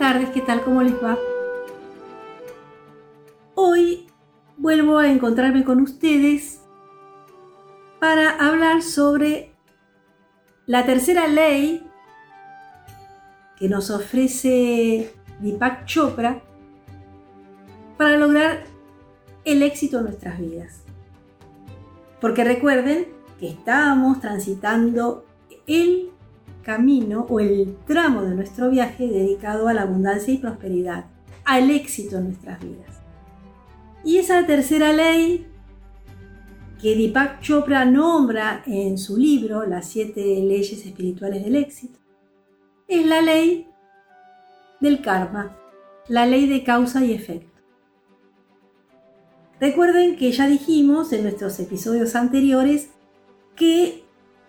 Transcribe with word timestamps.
tardes, 0.00 0.30
¿qué 0.30 0.40
tal? 0.40 0.64
¿Cómo 0.64 0.82
les 0.82 0.94
va? 0.94 1.18
Hoy 3.54 4.06
vuelvo 4.56 4.96
a 4.96 5.10
encontrarme 5.10 5.62
con 5.62 5.78
ustedes 5.82 6.62
para 7.98 8.30
hablar 8.30 8.82
sobre 8.82 9.52
la 10.64 10.86
tercera 10.86 11.28
ley 11.28 11.86
que 13.58 13.68
nos 13.68 13.90
ofrece 13.90 15.14
Deepak 15.38 15.84
Chopra 15.84 16.40
para 17.98 18.16
lograr 18.16 18.64
el 19.44 19.62
éxito 19.62 19.98
en 19.98 20.04
nuestras 20.04 20.40
vidas. 20.40 20.82
Porque 22.22 22.42
recuerden 22.42 23.06
que 23.38 23.50
estamos 23.50 24.18
transitando 24.18 25.26
el 25.66 26.10
camino 26.62 27.26
o 27.28 27.40
el 27.40 27.76
tramo 27.86 28.22
de 28.22 28.34
nuestro 28.34 28.70
viaje 28.70 29.08
dedicado 29.08 29.68
a 29.68 29.74
la 29.74 29.82
abundancia 29.82 30.32
y 30.32 30.38
prosperidad, 30.38 31.06
al 31.44 31.70
éxito 31.70 32.18
en 32.18 32.24
nuestras 32.24 32.60
vidas. 32.60 33.00
Y 34.04 34.18
esa 34.18 34.46
tercera 34.46 34.92
ley 34.92 35.46
que 36.80 36.96
Deepak 36.96 37.40
Chopra 37.40 37.84
nombra 37.84 38.62
en 38.66 38.96
su 38.96 39.16
libro, 39.16 39.66
Las 39.66 39.88
siete 39.88 40.20
leyes 40.20 40.84
espirituales 40.86 41.44
del 41.44 41.56
éxito, 41.56 41.98
es 42.88 43.06
la 43.06 43.20
ley 43.20 43.68
del 44.80 45.02
karma, 45.02 45.56
la 46.08 46.26
ley 46.26 46.48
de 46.48 46.64
causa 46.64 47.04
y 47.04 47.12
efecto. 47.12 47.50
Recuerden 49.60 50.16
que 50.16 50.32
ya 50.32 50.48
dijimos 50.48 51.12
en 51.12 51.22
nuestros 51.22 51.60
episodios 51.60 52.16
anteriores 52.16 52.88
que 53.54 54.04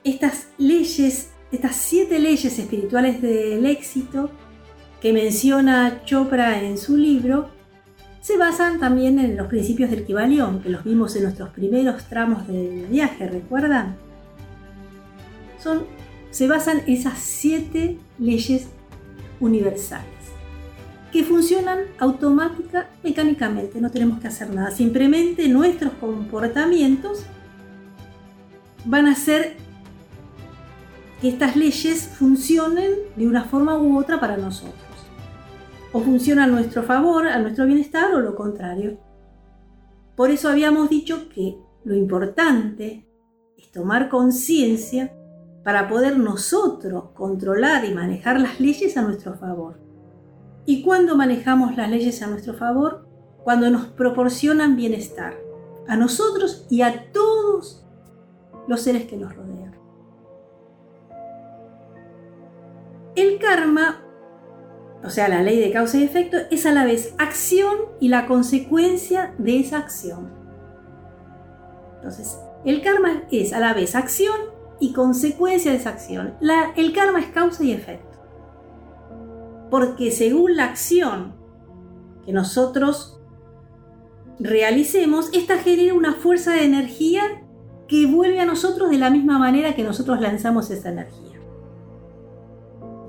estas 0.06 0.48
leyes, 0.58 1.31
estas 1.52 1.76
siete 1.76 2.20
leyes 2.20 2.58
espirituales 2.58 3.22
del 3.22 3.66
éxito 3.66 4.30
que 5.02 5.14
menciona 5.14 6.04
Chopra 6.06 6.62
en 6.64 6.78
su 6.78 6.96
libro, 6.96 7.50
se 8.22 8.38
basan 8.38 8.80
también 8.80 9.20
en 9.20 9.36
los 9.36 9.48
principios 9.48 9.90
del 9.90 10.06
Kibalión, 10.06 10.62
que 10.62 10.70
los 10.70 10.84
vimos 10.84 11.16
en 11.16 11.24
nuestros 11.24 11.50
primeros 11.50 12.06
tramos 12.06 12.48
del 12.48 12.86
viaje, 12.88 13.28
¿recuerdan? 13.28 13.98
Se 16.30 16.48
basan 16.48 16.82
esas 16.88 17.18
siete 17.18 17.98
leyes 18.20 18.68
universales 19.40 20.22
que 21.12 21.24
funcionan 21.24 21.80
automática, 22.00 22.88
mecánicamente, 23.04 23.82
no 23.82 23.92
tenemos 23.92 24.20
que 24.20 24.28
hacer 24.28 24.54
nada. 24.54 24.72
Simplemente 24.72 25.48
nuestros 25.50 25.92
comportamientos 25.94 27.26
van 28.86 29.08
a 29.08 29.12
hacer 29.12 29.58
que 31.22 31.30
estas 31.30 31.56
leyes 31.56 32.08
funcionen 32.08 32.94
de 33.16 33.28
una 33.28 33.44
forma 33.44 33.78
u 33.78 33.98
otra 33.98 34.20
para 34.20 34.38
nosotros. 34.38 34.76
O 35.94 36.00
funcionan 36.00 36.50
a 36.50 36.54
nuestro 36.54 36.84
favor, 36.84 37.28
a 37.28 37.38
nuestro 37.40 37.66
bienestar 37.66 38.14
o 38.14 38.20
lo 38.20 38.36
contrario. 38.36 38.98
Por 40.16 40.32
eso 40.32 40.50
habíamos 40.50 40.90
dicho 40.90 41.30
que 41.30 41.58
lo 41.84 41.96
importante 41.96 43.08
es 43.58 43.72
tomar 43.72 44.10
conciencia 44.10 45.14
para 45.64 45.88
poder 45.88 46.18
nosotros 46.18 47.12
controlar 47.14 47.86
y 47.86 47.94
manejar 47.94 48.40
las 48.40 48.60
leyes 48.60 48.98
a 48.98 49.04
nuestro 49.04 49.36
favor. 49.36 49.80
¿Y 50.66 50.82
cuándo 50.82 51.16
manejamos 51.16 51.76
las 51.78 51.90
leyes 51.90 52.22
a 52.24 52.28
nuestro 52.28 52.56
favor? 52.56 53.08
Cuando 53.44 53.70
nos 53.70 53.86
proporcionan 53.88 54.76
bienestar, 54.76 55.36
a 55.88 55.96
nosotros 55.96 56.66
y 56.70 56.82
a 56.82 57.12
todos 57.12 57.86
los 58.68 58.82
seres 58.82 59.06
que 59.06 59.18
nos 59.18 59.36
rodean. 59.36 59.61
El 63.16 63.40
karma, 63.40 64.04
o 65.04 65.10
sea, 65.10 65.28
la 65.28 65.42
ley 65.42 65.60
de 65.60 65.72
causa 65.72 65.98
y 65.98 66.04
efecto, 66.04 66.38
es 66.50 66.66
a 66.66 66.72
la 66.72 66.86
vez 66.86 67.14
acción 67.18 67.76
y 68.00 68.10
la 68.10 68.26
consecuencia 68.26 69.34
de 69.38 69.60
esa 69.60 69.78
acción. 69.78 70.32
Entonces, 71.96 72.40
el 72.66 72.82
karma 72.82 73.24
es 73.32 73.54
a 73.54 73.60
la 73.60 73.74
vez 73.74 73.96
acción 73.96 74.36
y 74.80 74.94
consecuencia 74.94 75.72
de 75.72 75.78
esa 75.78 75.90
acción. 75.90 76.36
el 76.76 76.94
karma 76.94 77.20
es 77.20 77.28
causa 77.28 77.64
y 77.64 77.72
efecto 77.72 78.12
porque 79.72 80.12
según 80.12 80.58
la 80.58 80.66
acción 80.66 81.34
que 82.26 82.34
nosotros 82.34 83.20
realicemos, 84.38 85.30
esta 85.34 85.58
genera 85.58 85.94
una 85.96 86.14
fuerza 86.14 86.52
de 86.52 86.66
energía 86.66 87.24
que 87.88 88.06
vuelve 88.06 88.40
a 88.42 88.46
nosotros 88.46 88.92
de 88.92 88.98
la 88.98 89.10
misma 89.10 89.40
manera 89.40 89.74
que 89.74 89.84
nosotros 89.84 90.20
lanzamos 90.20 90.70
esa 90.70 90.90
energía. 90.90 91.31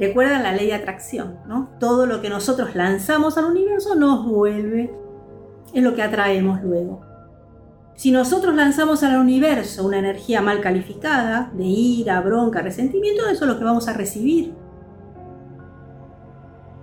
Recuerdan 0.06 0.42
la 0.42 0.52
ley 0.52 0.66
de 0.66 0.74
atracción, 0.74 1.38
¿no? 1.46 1.70
Todo 1.78 2.06
lo 2.06 2.20
que 2.20 2.28
nosotros 2.28 2.74
lanzamos 2.74 3.38
al 3.38 3.46
universo 3.46 3.94
nos 3.94 4.26
vuelve, 4.26 4.94
es 5.72 5.82
lo 5.82 5.94
que 5.94 6.02
atraemos 6.02 6.62
luego. 6.62 7.00
Si 7.94 8.10
nosotros 8.10 8.54
lanzamos 8.54 9.02
al 9.02 9.18
universo 9.18 9.86
una 9.86 9.98
energía 9.98 10.42
mal 10.42 10.60
calificada, 10.60 11.50
de 11.54 11.64
ira, 11.64 12.20
bronca, 12.20 12.62
resentimiento, 12.62 13.28
eso 13.28 13.44
es 13.44 13.50
lo 13.50 13.58
que 13.58 13.64
vamos 13.64 13.88
a 13.88 13.92
recibir 13.92 14.54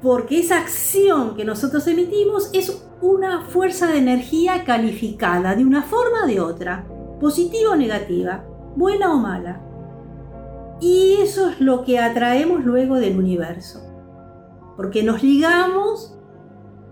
porque 0.01 0.39
esa 0.39 0.59
acción 0.59 1.35
que 1.35 1.45
nosotros 1.45 1.85
emitimos 1.87 2.49
es 2.53 2.85
una 3.01 3.41
fuerza 3.41 3.87
de 3.87 3.97
energía 3.97 4.63
calificada 4.63 5.55
de 5.55 5.65
una 5.65 5.83
forma 5.83 6.23
o 6.23 6.27
de 6.27 6.39
otra, 6.39 6.85
positiva 7.19 7.71
o 7.71 7.75
negativa, 7.75 8.45
buena 8.75 9.13
o 9.13 9.17
mala. 9.17 9.61
Y 10.81 11.17
eso 11.21 11.49
es 11.49 11.59
lo 11.59 11.83
que 11.83 11.99
atraemos 11.99 12.63
luego 12.63 12.95
del 12.95 13.17
universo, 13.17 13.81
porque 14.77 15.03
nos 15.03 15.23
ligamos 15.23 16.17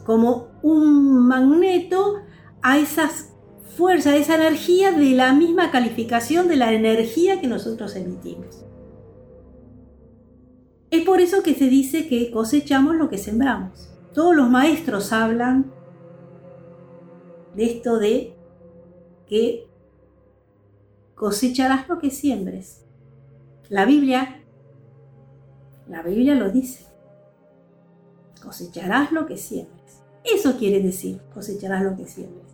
como 0.05 0.49
un 0.61 1.27
magneto 1.27 2.15
a 2.61 2.77
esas 2.77 3.33
fuerzas, 3.77 4.13
a 4.13 4.17
esa 4.17 4.35
energía 4.35 4.91
de 4.91 5.11
la 5.11 5.33
misma 5.33 5.71
calificación 5.71 6.47
de 6.47 6.55
la 6.57 6.73
energía 6.73 7.39
que 7.39 7.47
nosotros 7.47 7.95
emitimos. 7.95 8.65
Es 10.89 11.03
por 11.03 11.19
eso 11.19 11.43
que 11.43 11.53
se 11.53 11.65
dice 11.65 12.07
que 12.07 12.31
cosechamos 12.31 12.95
lo 12.95 13.09
que 13.09 13.17
sembramos. 13.17 13.89
Todos 14.13 14.35
los 14.35 14.49
maestros 14.49 15.11
hablan 15.13 15.71
de 17.55 17.65
esto 17.65 17.99
de 17.99 18.35
que 19.27 19.67
cosecharás 21.15 21.89
lo 21.89 21.99
que 21.99 22.09
siembres. 22.09 22.86
La 23.69 23.85
Biblia, 23.85 24.43
la 25.87 26.01
Biblia 26.01 26.35
lo 26.35 26.49
dice. 26.51 26.85
Cosecharás 28.41 29.11
lo 29.11 29.25
que 29.25 29.37
siembres. 29.37 30.03
Eso 30.23 30.57
quiere 30.57 30.81
decir, 30.81 31.21
cosecharás 31.33 31.83
lo 31.83 31.95
que 31.95 32.05
siembres. 32.05 32.47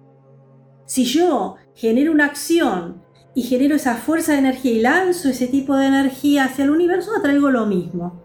Si 0.86 1.06
yo 1.06 1.56
genero 1.76 2.12
una 2.12 2.26
acción 2.26 3.04
y 3.36 3.44
genero 3.44 3.76
esa 3.76 3.96
fuerza 3.96 4.34
de 4.34 4.40
energía 4.40 4.72
y 4.72 4.82
lanzo 4.82 5.30
ese 5.30 5.48
tipo 5.48 5.76
de 5.76 5.88
energía 5.88 6.46
hacia 6.46 6.66
el 6.66 6.72
universo, 6.72 7.12
atraigo 7.16 7.50
lo 7.52 7.66
mismo. 7.66 8.24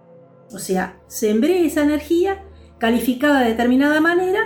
O 0.53 0.59
sea, 0.59 1.01
sembré 1.07 1.67
esa 1.67 1.83
energía 1.83 2.43
calificada 2.79 3.41
de 3.41 3.51
determinada 3.51 4.01
manera, 4.01 4.41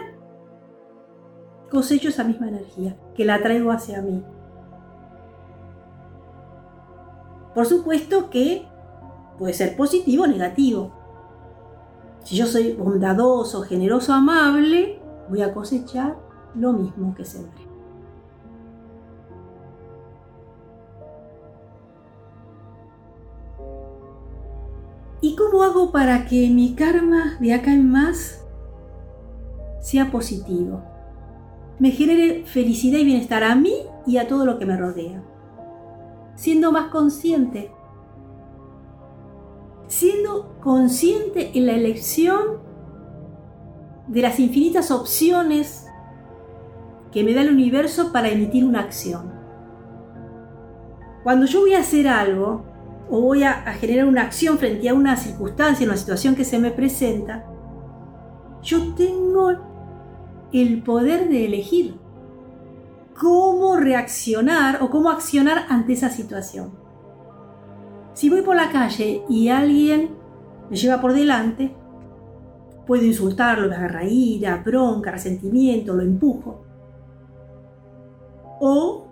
cosecho 1.70 2.08
esa 2.08 2.24
misma 2.24 2.48
energía, 2.48 2.96
que 3.14 3.24
la 3.24 3.40
traigo 3.42 3.70
hacia 3.70 4.02
mí. 4.02 4.22
Por 7.54 7.66
supuesto 7.66 8.30
que 8.30 8.66
puede 9.38 9.52
ser 9.52 9.76
positivo 9.76 10.24
o 10.24 10.26
negativo. 10.26 10.92
Si 12.24 12.36
yo 12.36 12.46
soy 12.46 12.72
bondadoso, 12.72 13.62
generoso, 13.62 14.12
amable, 14.12 15.00
voy 15.28 15.42
a 15.42 15.52
cosechar 15.52 16.16
lo 16.54 16.72
mismo 16.72 17.14
que 17.14 17.24
sembré. 17.24 17.62
¿Y 25.20 25.36
cómo 25.36 25.62
hago 25.62 25.92
para 25.92 26.26
que 26.26 26.50
mi 26.50 26.74
karma 26.74 27.36
de 27.38 27.54
acá 27.54 27.72
en 27.72 27.88
más 27.90 28.44
sea 29.80 30.10
positivo? 30.10 30.82
Me 31.78 31.92
genere 31.92 32.44
felicidad 32.44 32.98
y 32.98 33.04
bienestar 33.04 33.44
a 33.44 33.54
mí 33.54 33.74
y 34.04 34.16
a 34.16 34.26
todo 34.26 34.44
lo 34.44 34.58
que 34.58 34.66
me 34.66 34.76
rodea. 34.76 35.22
Siendo 36.34 36.72
más 36.72 36.90
consciente. 36.90 37.70
Siendo 39.86 40.58
consciente 40.60 41.50
en 41.54 41.66
la 41.66 41.74
elección 41.74 42.60
de 44.08 44.22
las 44.22 44.40
infinitas 44.40 44.90
opciones 44.90 45.86
que 47.12 47.22
me 47.22 47.34
da 47.34 47.42
el 47.42 47.50
universo 47.50 48.12
para 48.12 48.30
emitir 48.30 48.64
una 48.64 48.80
acción. 48.80 49.32
Cuando 51.22 51.46
yo 51.46 51.60
voy 51.60 51.74
a 51.74 51.80
hacer 51.80 52.08
algo, 52.08 52.64
o 53.10 53.20
voy 53.20 53.42
a, 53.42 53.54
generar 53.74 54.06
una 54.06 54.22
acción 54.22 54.58
frente 54.58 54.88
a 54.88 54.94
una 54.94 55.16
circunstancia, 55.16 55.86
una 55.86 55.96
situación 55.96 56.34
que 56.34 56.44
se 56.44 56.58
me 56.58 56.70
presenta, 56.70 57.44
yo 58.62 58.94
tengo 58.94 59.52
el 60.52 60.82
poder 60.82 61.28
de 61.28 61.44
elegir 61.44 61.96
cómo 63.22 63.76
reaccionar 63.76 64.82
o 64.82 64.90
cómo 64.90 65.08
accionar 65.08 65.66
ante 65.68 65.92
esa 65.92 66.10
situación. 66.10 66.72
Si 68.14 68.28
voy 68.28 68.42
por 68.42 68.56
la 68.56 68.70
calle 68.70 69.22
y 69.28 69.48
alguien 69.48 70.10
me 70.68 70.76
lleva 70.76 71.00
por 71.00 71.14
delante, 71.14 71.72
Puedo 72.86 73.04
insultarlo, 73.04 73.68
me 73.68 74.10
ira, 74.10 74.60
bronca, 74.64 75.12
resentimiento, 75.12 75.94
lo 75.94 76.02
empujo. 76.02 76.64
O, 78.60 79.06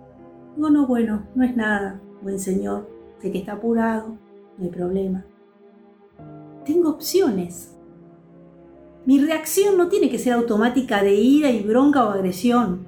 bueno, 0.57 0.85
bueno, 0.85 1.27
no 1.35 1.43
es 1.43 1.55
nada, 1.55 2.01
buen 2.21 2.37
señor, 2.37 2.89
sé 3.19 3.31
que 3.31 3.39
está 3.39 3.53
apurado, 3.53 4.17
no 4.57 4.63
hay 4.65 4.69
problema. 4.69 5.25
Tengo 6.65 6.89
opciones. 6.89 7.77
Mi 9.05 9.19
reacción 9.19 9.77
no 9.77 9.87
tiene 9.87 10.09
que 10.09 10.19
ser 10.19 10.33
automática 10.33 11.01
de 11.01 11.15
ira 11.15 11.49
y 11.49 11.63
bronca 11.63 12.05
o 12.05 12.11
agresión. 12.11 12.85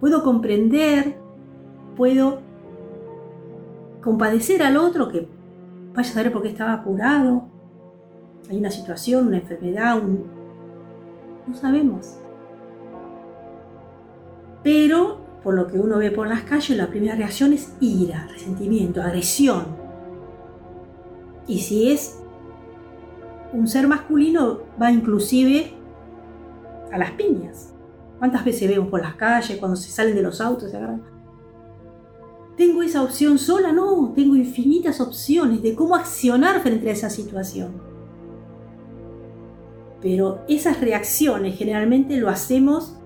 Puedo 0.00 0.22
comprender, 0.22 1.16
puedo 1.96 2.40
compadecer 4.02 4.62
al 4.62 4.76
otro 4.76 5.08
que 5.08 5.28
vaya 5.94 6.10
a 6.10 6.12
saber 6.12 6.32
por 6.32 6.42
qué 6.42 6.48
estaba 6.48 6.74
apurado. 6.74 7.48
Hay 8.48 8.58
una 8.58 8.70
situación, 8.70 9.26
una 9.28 9.38
enfermedad, 9.38 9.98
un... 9.98 10.24
no 11.46 11.54
sabemos. 11.54 12.18
Pero 14.62 15.18
por 15.42 15.54
lo 15.54 15.66
que 15.66 15.78
uno 15.78 15.98
ve 15.98 16.10
por 16.10 16.28
las 16.28 16.42
calles, 16.42 16.76
la 16.76 16.88
primera 16.88 17.14
reacción 17.14 17.52
es 17.52 17.76
ira, 17.80 18.26
resentimiento, 18.30 19.02
agresión. 19.02 19.66
Y 21.46 21.60
si 21.60 21.90
es 21.90 22.22
un 23.52 23.66
ser 23.66 23.88
masculino, 23.88 24.60
va 24.80 24.90
inclusive 24.92 25.72
a 26.92 26.98
las 26.98 27.12
piñas. 27.12 27.74
¿Cuántas 28.18 28.44
veces 28.44 28.68
vemos 28.68 28.88
por 28.88 29.00
las 29.00 29.14
calles 29.14 29.58
cuando 29.58 29.76
se 29.76 29.90
salen 29.90 30.14
de 30.14 30.22
los 30.22 30.40
autos? 30.40 30.70
Se? 30.70 30.78
¿Tengo 32.56 32.82
esa 32.82 33.02
opción 33.02 33.38
sola? 33.38 33.70
No, 33.70 34.12
tengo 34.16 34.34
infinitas 34.34 35.00
opciones 35.00 35.62
de 35.62 35.76
cómo 35.76 35.94
accionar 35.94 36.60
frente 36.60 36.88
a 36.88 36.92
esa 36.92 37.08
situación. 37.08 37.80
Pero 40.00 40.40
esas 40.48 40.80
reacciones 40.80 41.56
generalmente 41.56 42.16
lo 42.16 42.28
hacemos 42.28 42.96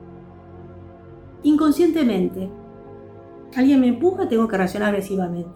inconscientemente. 1.43 2.51
Alguien 3.55 3.81
me 3.81 3.89
empuja, 3.89 4.29
tengo 4.29 4.49
que 4.49 4.57
reaccionar 4.57 4.89
agresivamente. 4.89 5.51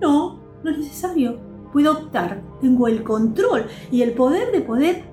No, 0.00 0.40
no 0.62 0.70
es 0.70 0.78
necesario. 0.78 1.38
Puedo 1.72 1.92
optar, 1.92 2.42
tengo 2.60 2.88
el 2.88 3.02
control 3.02 3.66
y 3.90 4.02
el 4.02 4.12
poder 4.12 4.52
de 4.52 4.60
poder 4.60 5.04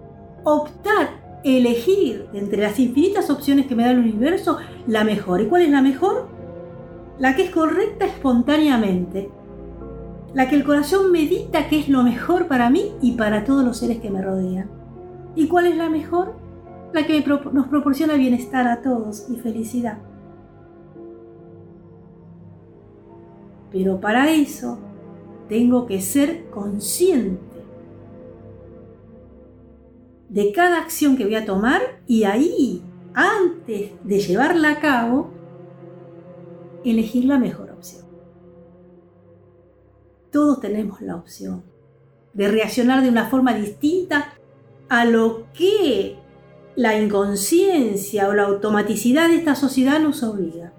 optar, 0.43 1.22
elegir 1.43 2.27
entre 2.33 2.61
las 2.61 2.79
infinitas 2.79 3.29
opciones 3.29 3.67
que 3.67 3.75
me 3.75 3.83
da 3.83 3.91
el 3.91 3.99
universo 3.99 4.57
la 4.87 5.03
mejor. 5.03 5.41
¿Y 5.41 5.47
cuál 5.47 5.63
es 5.63 5.69
la 5.69 5.81
mejor? 5.81 6.27
La 7.19 7.35
que 7.35 7.43
es 7.43 7.51
correcta 7.51 8.05
espontáneamente. 8.05 9.29
La 10.33 10.49
que 10.49 10.55
el 10.55 10.63
corazón 10.63 11.11
medita 11.11 11.67
que 11.67 11.79
es 11.79 11.89
lo 11.89 12.03
mejor 12.03 12.47
para 12.47 12.69
mí 12.69 12.93
y 13.01 13.13
para 13.13 13.43
todos 13.43 13.63
los 13.63 13.77
seres 13.77 13.99
que 13.99 14.09
me 14.09 14.21
rodean. 14.21 14.69
¿Y 15.35 15.47
cuál 15.47 15.67
es 15.67 15.77
la 15.77 15.89
mejor? 15.89 16.35
La 16.93 17.05
que 17.05 17.23
nos 17.51 17.67
proporciona 17.67 18.15
bienestar 18.15 18.67
a 18.67 18.81
todos 18.81 19.27
y 19.29 19.35
felicidad. 19.35 19.99
Pero 23.71 23.99
para 23.99 24.31
eso 24.31 24.79
tengo 25.49 25.85
que 25.87 26.01
ser 26.01 26.49
consciente 26.51 27.52
de 30.33 30.51
cada 30.51 30.79
acción 30.79 31.15
que 31.15 31.25
voy 31.25 31.35
a 31.35 31.45
tomar 31.45 32.01
y 32.07 32.23
ahí, 32.23 32.81
antes 33.13 33.91
de 34.03 34.19
llevarla 34.19 34.71
a 34.71 34.79
cabo, 34.79 35.29
elegir 36.83 37.25
la 37.25 37.37
mejor 37.37 37.69
opción. 37.69 38.03
Todos 40.31 40.59
tenemos 40.59 41.01
la 41.01 41.17
opción 41.17 41.63
de 42.33 42.47
reaccionar 42.47 43.03
de 43.03 43.09
una 43.09 43.27
forma 43.27 43.53
distinta 43.53 44.33
a 44.89 45.05
lo 45.05 45.45
que 45.53 46.17
la 46.75 46.99
inconsciencia 46.99 48.27
o 48.27 48.33
la 48.33 48.45
automaticidad 48.45 49.29
de 49.29 49.35
esta 49.35 49.53
sociedad 49.53 49.99
nos 49.99 50.23
obliga. 50.23 50.73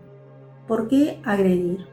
¿Por 0.67 0.89
qué 0.89 1.21
agredir? 1.23 1.87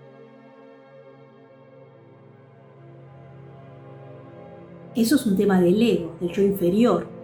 Eso 4.95 5.15
es 5.15 5.27
un 5.27 5.37
tema 5.37 5.61
del 5.61 5.79
ego, 5.79 6.15
del 6.19 6.31
yo 6.31 6.41
inferior, 6.41 7.20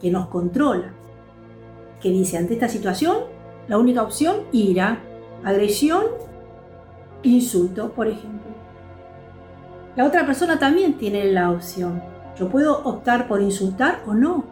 que 0.00 0.10
nos 0.10 0.28
controla, 0.28 0.92
que 2.00 2.10
dice 2.10 2.38
ante 2.38 2.54
esta 2.54 2.68
situación 2.68 3.16
la 3.68 3.78
única 3.78 4.02
opción, 4.02 4.44
ira, 4.52 5.00
agresión, 5.44 6.04
insulto, 7.22 7.92
por 7.92 8.06
ejemplo. 8.06 8.48
La 9.96 10.04
otra 10.04 10.24
persona 10.24 10.58
también 10.58 10.94
tiene 10.94 11.24
la 11.32 11.50
opción. 11.50 12.02
Yo 12.38 12.48
puedo 12.48 12.82
optar 12.84 13.26
por 13.26 13.42
insultar 13.42 14.00
o 14.06 14.14
no. 14.14 14.44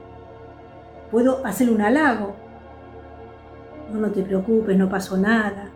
Puedo 1.10 1.46
hacerle 1.46 1.74
un 1.74 1.82
halago. 1.82 2.34
No, 3.92 4.00
no 4.00 4.10
te 4.10 4.22
preocupes, 4.22 4.76
no 4.76 4.88
pasó 4.88 5.16
nada. 5.16 5.70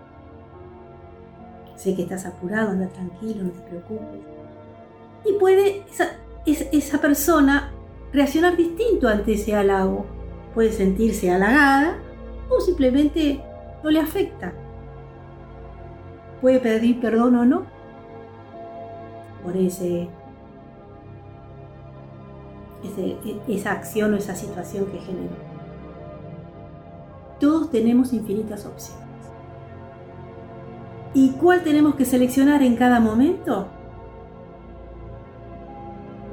Sé 1.76 1.94
que 1.94 2.02
estás 2.02 2.26
apurado, 2.26 2.70
anda 2.70 2.88
tranquilo, 2.88 3.44
no 3.44 3.50
te 3.50 3.61
preocupes. 3.61 4.20
Y 5.25 5.38
puede 5.38 5.84
esa, 5.88 6.16
esa 6.44 7.00
persona 7.00 7.73
reaccionar 8.12 8.56
distinto 8.56 9.08
ante 9.08 9.34
ese 9.34 9.54
halago. 9.54 10.06
Puede 10.54 10.72
sentirse 10.72 11.30
halagada 11.30 11.98
o 12.48 12.60
simplemente 12.60 13.40
no 13.82 13.90
le 13.90 14.00
afecta. 14.00 14.52
Puede 16.40 16.58
pedir 16.58 17.00
perdón 17.00 17.36
o 17.36 17.44
no 17.44 17.66
por 19.44 19.56
ese, 19.56 20.08
esa 23.48 23.72
acción 23.72 24.14
o 24.14 24.16
esa 24.16 24.34
situación 24.34 24.86
que 24.86 24.98
generó. 24.98 25.50
Todos 27.38 27.70
tenemos 27.70 28.12
infinitas 28.12 28.66
opciones. 28.66 29.00
¿Y 31.14 31.30
cuál 31.32 31.62
tenemos 31.62 31.94
que 31.94 32.04
seleccionar 32.04 32.62
en 32.62 32.76
cada 32.76 33.00
momento? 33.00 33.66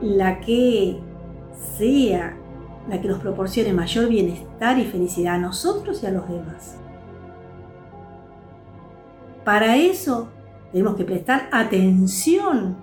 La 0.01 0.39
que 0.41 0.99
sea 1.77 2.35
la 2.89 3.01
que 3.01 3.07
nos 3.07 3.19
proporcione 3.19 3.73
mayor 3.73 4.07
bienestar 4.07 4.79
y 4.79 4.85
felicidad 4.85 5.35
a 5.35 5.39
nosotros 5.39 6.01
y 6.03 6.05
a 6.05 6.11
los 6.11 6.27
demás. 6.27 6.77
Para 9.43 9.77
eso 9.77 10.29
tenemos 10.71 10.95
que 10.95 11.05
prestar 11.05 11.49
atención 11.51 12.77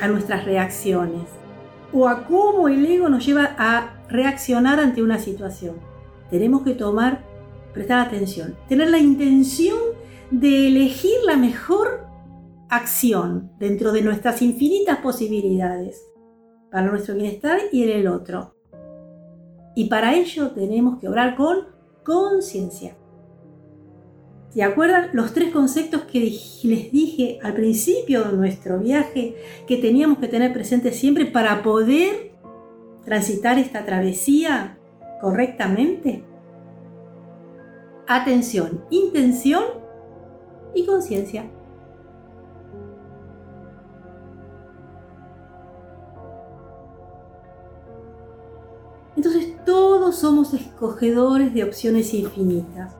a 0.00 0.08
nuestras 0.08 0.44
reacciones 0.44 1.24
o 1.92 2.08
a 2.08 2.24
cómo 2.24 2.68
el 2.68 2.84
ego 2.84 3.08
nos 3.08 3.24
lleva 3.24 3.54
a 3.58 3.94
reaccionar 4.08 4.80
ante 4.80 5.02
una 5.02 5.18
situación. 5.18 5.76
Tenemos 6.30 6.62
que 6.62 6.74
tomar, 6.74 7.20
prestar 7.72 8.06
atención, 8.06 8.56
tener 8.68 8.90
la 8.90 8.98
intención 8.98 9.78
de 10.30 10.68
elegir 10.68 11.16
la 11.24 11.36
mejor 11.36 12.05
acción 12.68 13.52
dentro 13.58 13.92
de 13.92 14.02
nuestras 14.02 14.42
infinitas 14.42 14.98
posibilidades 14.98 16.02
para 16.70 16.90
nuestro 16.90 17.14
bienestar 17.14 17.58
y 17.72 17.84
en 17.84 17.90
el 17.90 18.08
otro. 18.08 18.54
Y 19.74 19.88
para 19.88 20.14
ello 20.14 20.50
tenemos 20.50 20.98
que 20.98 21.08
obrar 21.08 21.36
con 21.36 21.68
conciencia. 22.04 22.96
¿Se 24.50 24.62
acuerdan 24.62 25.10
los 25.12 25.34
tres 25.34 25.52
conceptos 25.52 26.02
que 26.02 26.20
les 26.20 26.90
dije 26.90 27.38
al 27.42 27.52
principio 27.52 28.24
de 28.24 28.36
nuestro 28.36 28.78
viaje 28.78 29.36
que 29.66 29.76
teníamos 29.76 30.18
que 30.18 30.28
tener 30.28 30.52
presentes 30.54 30.96
siempre 30.96 31.26
para 31.26 31.62
poder 31.62 32.32
transitar 33.04 33.58
esta 33.58 33.84
travesía 33.84 34.78
correctamente? 35.20 36.24
Atención, 38.06 38.82
intención 38.88 39.64
y 40.74 40.86
conciencia. 40.86 41.50
Somos 50.16 50.54
escogedores 50.54 51.52
de 51.54 51.64
opciones 51.64 52.12
infinitas. 52.14 52.96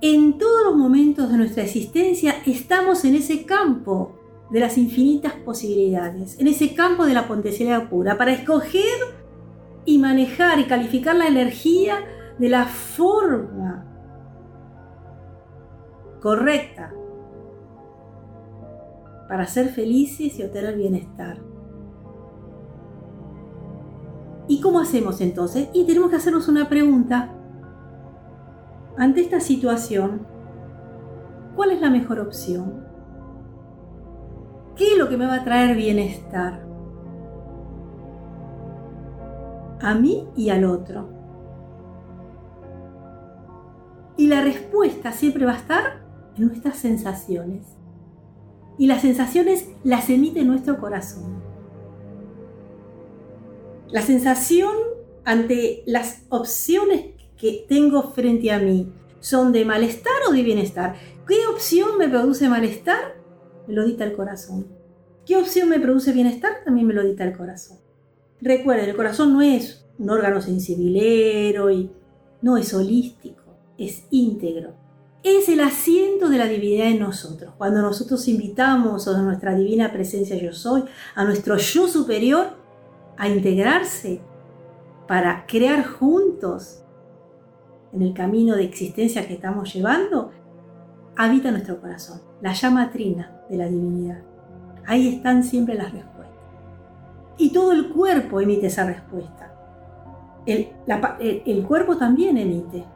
En 0.00 0.38
todos 0.38 0.64
los 0.64 0.76
momentos 0.76 1.30
de 1.30 1.36
nuestra 1.36 1.62
existencia 1.62 2.36
estamos 2.46 3.04
en 3.04 3.14
ese 3.14 3.44
campo 3.44 4.16
de 4.50 4.60
las 4.60 4.78
infinitas 4.78 5.34
posibilidades, 5.34 6.38
en 6.40 6.48
ese 6.48 6.74
campo 6.74 7.04
de 7.06 7.14
la 7.14 7.28
potencialidad 7.28 7.88
pura, 7.88 8.16
para 8.16 8.32
escoger 8.32 8.98
y 9.84 9.98
manejar 9.98 10.58
y 10.58 10.64
calificar 10.64 11.16
la 11.16 11.28
energía 11.28 11.98
de 12.38 12.48
la 12.48 12.64
forma 12.64 13.86
correcta 16.20 16.92
para 19.28 19.46
ser 19.46 19.68
felices 19.68 20.38
y 20.38 20.42
obtener 20.42 20.76
bienestar. 20.76 21.49
¿Y 24.60 24.62
cómo 24.62 24.78
hacemos 24.78 25.22
entonces? 25.22 25.70
Y 25.72 25.86
tenemos 25.86 26.10
que 26.10 26.16
hacernos 26.16 26.46
una 26.46 26.68
pregunta. 26.68 27.30
Ante 28.98 29.22
esta 29.22 29.40
situación, 29.40 30.26
¿cuál 31.56 31.70
es 31.70 31.80
la 31.80 31.88
mejor 31.88 32.20
opción? 32.20 32.84
¿Qué 34.76 34.92
es 34.92 34.98
lo 34.98 35.08
que 35.08 35.16
me 35.16 35.24
va 35.24 35.36
a 35.36 35.44
traer 35.44 35.74
bienestar? 35.74 36.62
A 39.80 39.94
mí 39.94 40.28
y 40.36 40.50
al 40.50 40.66
otro. 40.66 41.08
Y 44.18 44.26
la 44.26 44.42
respuesta 44.42 45.12
siempre 45.12 45.46
va 45.46 45.52
a 45.52 45.56
estar 45.56 46.02
en 46.36 46.48
nuestras 46.48 46.76
sensaciones. 46.76 47.78
Y 48.76 48.88
las 48.88 49.00
sensaciones 49.00 49.70
las 49.84 50.10
emite 50.10 50.44
nuestro 50.44 50.78
corazón. 50.78 51.49
La 53.92 54.02
sensación 54.02 54.72
ante 55.24 55.82
las 55.84 56.22
opciones 56.28 57.06
que 57.36 57.64
tengo 57.68 58.12
frente 58.12 58.52
a 58.52 58.60
mí 58.60 58.92
son 59.18 59.52
de 59.52 59.64
malestar 59.64 60.12
o 60.28 60.32
de 60.32 60.44
bienestar. 60.44 60.94
¿Qué 61.26 61.46
opción 61.52 61.98
me 61.98 62.08
produce 62.08 62.48
malestar? 62.48 63.16
Me 63.66 63.74
lo 63.74 63.84
dita 63.84 64.04
el 64.04 64.12
corazón. 64.12 64.68
¿Qué 65.26 65.36
opción 65.36 65.68
me 65.68 65.80
produce 65.80 66.12
bienestar? 66.12 66.62
También 66.64 66.86
me 66.86 66.94
lo 66.94 67.02
dita 67.02 67.24
el 67.24 67.36
corazón. 67.36 67.78
Recuerden, 68.40 68.90
el 68.90 68.96
corazón 68.96 69.32
no 69.32 69.42
es 69.42 69.84
un 69.98 70.08
órgano 70.08 70.40
sensibilero 70.40 71.70
y 71.70 71.90
no 72.42 72.56
es 72.56 72.72
holístico, 72.72 73.42
es 73.76 74.04
íntegro. 74.10 74.74
Es 75.24 75.48
el 75.48 75.60
asiento 75.60 76.28
de 76.28 76.38
la 76.38 76.46
divinidad 76.46 76.86
en 76.86 77.00
nosotros. 77.00 77.54
Cuando 77.58 77.82
nosotros 77.82 78.26
invitamos 78.28 79.08
a 79.08 79.20
nuestra 79.20 79.54
divina 79.54 79.92
presencia 79.92 80.36
yo 80.36 80.52
soy, 80.52 80.84
a 81.16 81.24
nuestro 81.24 81.56
yo 81.56 81.88
superior, 81.88 82.60
a 83.20 83.28
integrarse 83.28 84.22
para 85.06 85.44
crear 85.46 85.84
juntos 85.84 86.82
en 87.92 88.00
el 88.00 88.14
camino 88.14 88.56
de 88.56 88.64
existencia 88.64 89.28
que 89.28 89.34
estamos 89.34 89.74
llevando, 89.74 90.30
habita 91.16 91.50
nuestro 91.50 91.82
corazón, 91.82 92.22
la 92.40 92.54
llama 92.54 92.90
trina 92.90 93.42
de 93.50 93.58
la 93.58 93.68
divinidad. 93.68 94.22
Ahí 94.86 95.16
están 95.16 95.44
siempre 95.44 95.74
las 95.74 95.92
respuestas. 95.92 96.38
Y 97.36 97.52
todo 97.52 97.72
el 97.72 97.90
cuerpo 97.90 98.40
emite 98.40 98.68
esa 98.68 98.86
respuesta. 98.86 99.54
El, 100.46 100.68
el 101.18 101.62
cuerpo 101.64 101.98
también 101.98 102.38
emite. 102.38 102.86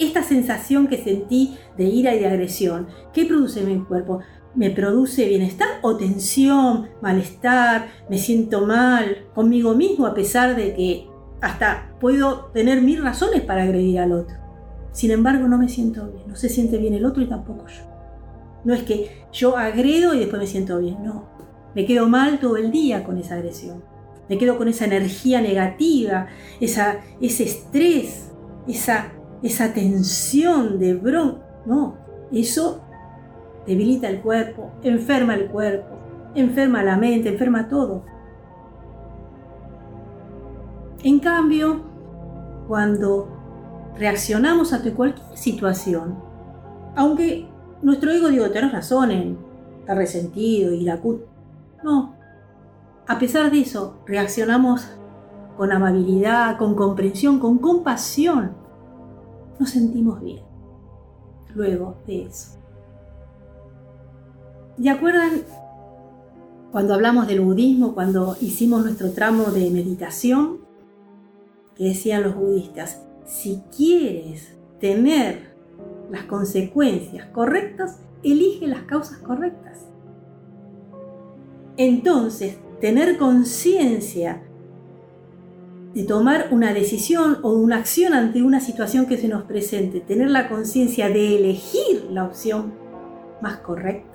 Esta 0.00 0.24
sensación 0.24 0.88
que 0.88 0.98
sentí 0.98 1.56
de 1.76 1.84
ira 1.84 2.12
y 2.12 2.18
de 2.18 2.26
agresión, 2.26 2.88
¿qué 3.12 3.24
produce 3.24 3.60
en 3.60 3.68
mi 3.68 3.84
cuerpo? 3.84 4.18
¿Me 4.54 4.70
produce 4.70 5.26
bienestar 5.26 5.68
o 5.80 5.96
tensión, 5.96 6.90
malestar? 7.00 7.88
¿Me 8.10 8.18
siento 8.18 8.66
mal 8.66 9.28
conmigo 9.34 9.74
mismo 9.74 10.06
a 10.06 10.12
pesar 10.12 10.56
de 10.56 10.74
que 10.74 11.08
hasta 11.40 11.94
puedo 12.00 12.50
tener 12.52 12.82
mil 12.82 13.02
razones 13.02 13.40
para 13.40 13.62
agredir 13.62 13.98
al 13.98 14.12
otro? 14.12 14.36
Sin 14.92 15.10
embargo, 15.10 15.48
no 15.48 15.56
me 15.56 15.70
siento 15.70 16.06
bien, 16.12 16.28
no 16.28 16.36
se 16.36 16.50
siente 16.50 16.76
bien 16.76 16.92
el 16.92 17.06
otro 17.06 17.22
y 17.22 17.26
tampoco 17.26 17.66
yo. 17.66 17.84
No 18.64 18.74
es 18.74 18.82
que 18.82 19.24
yo 19.32 19.56
agredo 19.56 20.14
y 20.14 20.18
después 20.18 20.40
me 20.40 20.46
siento 20.46 20.78
bien, 20.78 21.02
no. 21.02 21.30
Me 21.74 21.86
quedo 21.86 22.06
mal 22.08 22.38
todo 22.38 22.58
el 22.58 22.70
día 22.70 23.04
con 23.04 23.16
esa 23.16 23.36
agresión. 23.36 23.82
Me 24.28 24.36
quedo 24.36 24.58
con 24.58 24.68
esa 24.68 24.84
energía 24.84 25.40
negativa, 25.40 26.28
esa, 26.60 27.00
ese 27.22 27.44
estrés, 27.44 28.30
esa, 28.68 29.12
esa 29.42 29.72
tensión 29.72 30.78
de 30.78 30.94
bronca. 30.94 31.42
No, 31.64 31.96
eso 32.30 32.82
debilita 33.66 34.08
el 34.08 34.20
cuerpo, 34.20 34.70
enferma 34.82 35.34
el 35.34 35.46
cuerpo, 35.46 35.98
enferma 36.34 36.82
la 36.82 36.96
mente, 36.96 37.28
enferma 37.28 37.68
todo. 37.68 38.02
En 41.02 41.18
cambio, 41.18 41.82
cuando 42.68 43.28
reaccionamos 43.98 44.72
ante 44.72 44.92
cualquier 44.92 45.36
situación, 45.36 46.16
aunque 46.94 47.48
nuestro 47.82 48.10
ego 48.10 48.28
digo, 48.28 48.50
tenés 48.50 48.72
razón 48.72 49.10
en 49.10 49.38
resentido 49.86 50.72
y 50.72 50.82
la 50.82 50.98
culpa, 50.98 51.26
no. 51.82 52.14
A 53.06 53.18
pesar 53.18 53.50
de 53.50 53.60
eso, 53.60 53.98
reaccionamos 54.06 54.88
con 55.56 55.72
amabilidad, 55.72 56.56
con 56.56 56.74
comprensión, 56.74 57.40
con 57.40 57.58
compasión. 57.58 58.52
Nos 59.58 59.70
sentimos 59.70 60.20
bien 60.22 60.44
luego 61.54 61.96
de 62.06 62.22
eso. 62.26 62.61
¿Y 64.78 64.88
acuerdan 64.88 65.42
cuando 66.70 66.94
hablamos 66.94 67.26
del 67.26 67.40
budismo, 67.40 67.94
cuando 67.94 68.36
hicimos 68.40 68.82
nuestro 68.82 69.12
tramo 69.12 69.44
de 69.44 69.70
meditación? 69.70 70.60
Que 71.76 71.84
decían 71.84 72.22
los 72.22 72.34
budistas, 72.34 73.02
si 73.24 73.62
quieres 73.74 74.54
tener 74.80 75.54
las 76.10 76.24
consecuencias 76.24 77.26
correctas, 77.26 78.00
elige 78.22 78.66
las 78.66 78.82
causas 78.82 79.18
correctas. 79.18 79.86
Entonces, 81.76 82.58
tener 82.80 83.16
conciencia 83.16 84.42
de 85.94 86.04
tomar 86.04 86.48
una 86.50 86.72
decisión 86.72 87.38
o 87.42 87.52
una 87.52 87.78
acción 87.78 88.14
ante 88.14 88.42
una 88.42 88.60
situación 88.60 89.06
que 89.06 89.18
se 89.18 89.28
nos 89.28 89.44
presente, 89.44 90.00
tener 90.00 90.30
la 90.30 90.48
conciencia 90.48 91.08
de 91.08 91.36
elegir 91.36 92.08
la 92.10 92.24
opción 92.24 92.74
más 93.42 93.58
correcta, 93.58 94.11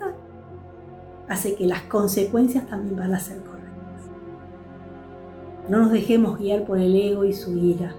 hace 1.28 1.54
que 1.54 1.66
las 1.66 1.82
consecuencias 1.82 2.66
también 2.66 2.96
van 2.96 3.14
a 3.14 3.20
ser 3.20 3.38
correctas. 3.38 3.58
No 5.68 5.78
nos 5.78 5.92
dejemos 5.92 6.38
guiar 6.38 6.64
por 6.64 6.78
el 6.78 6.96
ego 6.96 7.24
y 7.24 7.32
su 7.32 7.56
ira, 7.56 7.94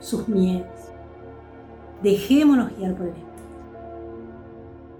sus 0.00 0.28
miedos. 0.28 0.68
Dejémonos 2.02 2.76
guiar 2.76 2.94
por 2.94 3.06
el 3.06 3.14
ego, 3.14 3.28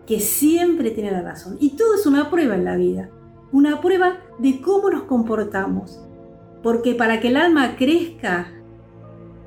que 0.06 0.20
siempre 0.20 0.90
tiene 0.90 1.10
la 1.10 1.22
razón. 1.22 1.56
Y 1.60 1.70
todo 1.70 1.94
es 1.94 2.06
una 2.06 2.30
prueba 2.30 2.54
en 2.54 2.64
la 2.64 2.76
vida, 2.76 3.10
una 3.52 3.80
prueba 3.80 4.18
de 4.38 4.60
cómo 4.60 4.90
nos 4.90 5.02
comportamos. 5.02 6.02
Porque 6.62 6.94
para 6.94 7.20
que 7.20 7.28
el 7.28 7.36
alma 7.36 7.76
crezca, 7.76 8.46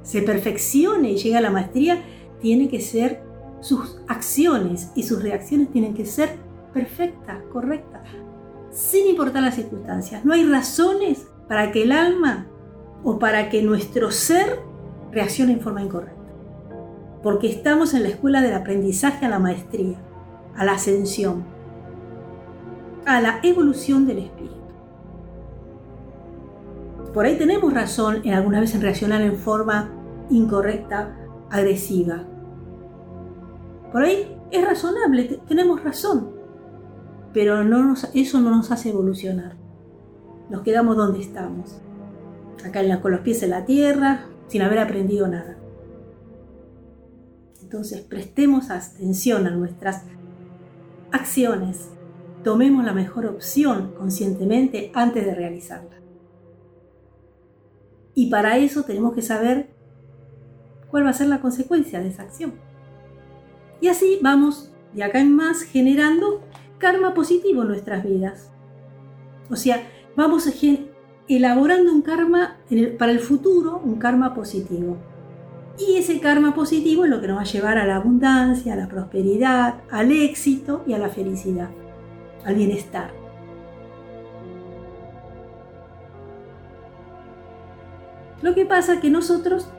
se 0.03 0.21
perfeccione 0.21 1.11
y 1.11 1.17
llegue 1.17 1.37
a 1.37 1.41
la 1.41 1.49
maestría, 1.49 2.03
tiene 2.39 2.69
que 2.69 2.79
ser 2.79 3.23
sus 3.61 3.97
acciones 4.07 4.91
y 4.95 5.03
sus 5.03 5.23
reacciones 5.23 5.71
tienen 5.71 5.95
que 5.95 6.05
ser 6.05 6.44
perfecta, 6.75 7.41
correcta, 7.53 8.03
sin 8.69 9.07
importar 9.07 9.41
las 9.41 9.55
circunstancias. 9.55 10.25
No 10.25 10.33
hay 10.33 10.45
razones 10.45 11.25
para 11.47 11.71
que 11.71 11.83
el 11.83 11.93
alma 11.93 12.47
o 13.01 13.17
para 13.17 13.49
que 13.49 13.63
nuestro 13.63 14.11
ser 14.11 14.59
reaccione 15.09 15.53
en 15.53 15.61
forma 15.61 15.81
incorrecta. 15.81 16.13
Porque 17.23 17.47
estamos 17.47 17.93
en 17.93 18.03
la 18.03 18.09
escuela 18.09 18.41
del 18.41 18.53
aprendizaje 18.53 19.25
a 19.25 19.29
la 19.29 19.39
maestría, 19.39 19.97
a 20.53 20.65
la 20.65 20.73
ascensión, 20.73 21.45
a 23.05 23.21
la 23.21 23.39
evolución 23.41 24.05
del 24.05 24.17
espíritu. 24.17 24.53
Por 27.13 27.25
ahí 27.25 27.37
tenemos 27.37 27.73
razón 27.73 28.19
en 28.25 28.33
alguna 28.33 28.59
vez 28.59 28.75
en 28.75 28.81
reaccionar 28.81 29.21
en 29.21 29.37
forma 29.37 29.91
incorrecta, 30.29 31.15
agresiva. 31.49 32.25
Por 33.93 34.03
ahí 34.03 34.37
es 34.51 34.65
razonable, 34.65 35.39
tenemos 35.47 35.81
razón 35.81 36.34
pero 37.35 37.61
eso 38.13 38.39
no 38.39 38.49
nos 38.49 38.71
hace 38.71 38.89
evolucionar. 38.91 39.57
Nos 40.49 40.61
quedamos 40.61 40.95
donde 40.95 41.19
estamos, 41.19 41.81
acá 42.65 42.81
con 43.01 43.11
los 43.11 43.19
pies 43.19 43.43
en 43.43 43.49
la 43.49 43.65
tierra, 43.65 44.27
sin 44.47 44.61
haber 44.61 44.79
aprendido 44.79 45.27
nada. 45.27 45.57
Entonces 47.61 47.99
prestemos 47.99 48.69
atención 48.69 49.47
a 49.47 49.51
nuestras 49.51 50.03
acciones, 51.11 51.89
tomemos 52.41 52.85
la 52.85 52.93
mejor 52.93 53.25
opción 53.25 53.91
conscientemente 53.97 54.91
antes 54.93 55.25
de 55.25 55.35
realizarla. 55.35 55.97
Y 58.13 58.29
para 58.29 58.59
eso 58.59 58.83
tenemos 58.83 59.13
que 59.13 59.21
saber 59.21 59.71
cuál 60.89 61.05
va 61.05 61.09
a 61.09 61.13
ser 61.13 61.27
la 61.27 61.41
consecuencia 61.41 61.99
de 61.99 62.07
esa 62.07 62.23
acción. 62.23 62.53
Y 63.81 63.89
así 63.89 64.19
vamos 64.21 64.71
de 64.93 65.03
acá 65.03 65.19
en 65.19 65.35
más 65.35 65.63
generando 65.63 66.41
karma 66.77 67.13
positivo 67.13 67.61
en 67.61 67.69
nuestras 67.69 68.03
vidas. 68.03 68.51
O 69.49 69.55
sea, 69.55 69.87
vamos 70.15 70.47
elaborando 71.27 71.91
un 71.91 72.01
karma 72.01 72.57
para 72.97 73.11
el 73.11 73.19
futuro, 73.19 73.81
un 73.83 73.95
karma 73.95 74.33
positivo. 74.33 74.97
Y 75.77 75.97
ese 75.97 76.19
karma 76.19 76.53
positivo 76.53 77.03
es 77.03 77.09
lo 77.09 77.19
que 77.19 77.27
nos 77.27 77.37
va 77.37 77.41
a 77.41 77.45
llevar 77.45 77.77
a 77.77 77.85
la 77.85 77.97
abundancia, 77.97 78.73
a 78.73 78.77
la 78.77 78.87
prosperidad, 78.87 79.81
al 79.91 80.11
éxito 80.11 80.83
y 80.87 80.93
a 80.93 80.97
la 80.97 81.09
felicidad, 81.09 81.69
al 82.45 82.55
bienestar. 82.55 83.11
Lo 88.41 88.53
que 88.53 88.65
pasa 88.65 88.93
es 88.93 88.99
que 88.99 89.09
nosotros 89.09 89.69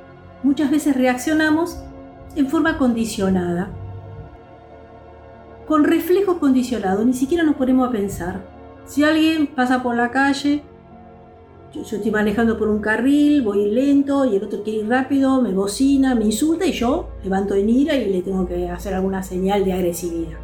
muchas 0.42 0.70
veces 0.70 0.96
reaccionamos 0.96 1.78
en 2.34 2.48
forma 2.48 2.78
condicionada 2.78 3.70
con 5.66 5.84
reflejo 5.84 6.38
condicionado, 6.38 7.04
ni 7.04 7.12
siquiera 7.12 7.44
nos 7.44 7.56
ponemos 7.56 7.88
a 7.88 7.92
pensar. 7.92 8.40
Si 8.86 9.02
alguien 9.02 9.48
pasa 9.48 9.82
por 9.82 9.96
la 9.96 10.10
calle, 10.10 10.62
yo, 11.72 11.82
estoy 11.82 12.10
manejando 12.10 12.56
por 12.56 12.68
un 12.68 12.78
carril, 12.78 13.42
voy 13.42 13.70
lento 13.70 14.24
y 14.24 14.36
el 14.36 14.44
otro 14.44 14.62
quiere 14.62 14.80
ir 14.80 14.88
rápido, 14.88 15.42
me 15.42 15.52
bocina, 15.52 16.14
me 16.14 16.24
insulta 16.24 16.64
y 16.64 16.72
yo 16.72 17.08
levanto 17.22 17.54
en 17.54 17.68
ira 17.68 17.94
y 17.94 18.10
le 18.10 18.22
tengo 18.22 18.46
que 18.46 18.68
hacer 18.68 18.94
alguna 18.94 19.22
señal 19.22 19.64
de 19.64 19.72
agresividad. 19.72 20.38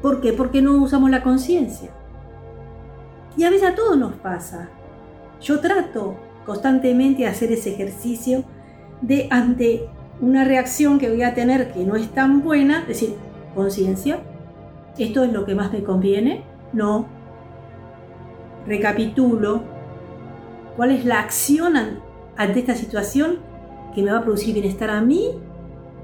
¿Por 0.00 0.20
qué? 0.20 0.32
Porque 0.32 0.62
no 0.62 0.72
usamos 0.82 1.10
la 1.10 1.22
conciencia. 1.22 1.90
Y 3.36 3.44
a 3.44 3.50
veces 3.50 3.68
a 3.68 3.74
todos 3.74 3.98
nos 3.98 4.14
pasa. 4.14 4.70
Yo 5.40 5.60
trato 5.60 6.16
constantemente 6.46 7.22
de 7.22 7.28
hacer 7.28 7.52
ese 7.52 7.74
ejercicio 7.74 8.44
de 9.02 9.28
ante 9.30 9.88
una 10.20 10.44
reacción 10.44 10.98
que 10.98 11.10
voy 11.10 11.22
a 11.22 11.34
tener 11.34 11.72
que 11.72 11.84
no 11.84 11.96
es 11.96 12.08
tan 12.08 12.42
buena, 12.42 12.84
decir, 12.86 13.14
conciencia, 13.56 14.20
esto 14.96 15.24
es 15.24 15.32
lo 15.32 15.44
que 15.44 15.56
más 15.56 15.72
me 15.72 15.82
conviene, 15.82 16.44
no. 16.72 17.06
Recapitulo, 18.66 19.62
¿cuál 20.76 20.92
es 20.92 21.04
la 21.04 21.18
acción 21.18 21.74
ante 22.36 22.60
esta 22.60 22.74
situación 22.74 23.38
que 23.94 24.02
me 24.02 24.12
va 24.12 24.18
a 24.18 24.22
producir 24.22 24.54
bienestar 24.54 24.90
a 24.90 25.00
mí 25.00 25.30